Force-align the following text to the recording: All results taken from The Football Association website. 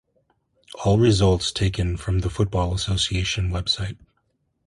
All 0.83 0.97
results 0.97 1.51
taken 1.51 1.95
from 1.95 2.21
The 2.21 2.31
Football 2.31 2.73
Association 2.73 3.51
website. 3.51 3.97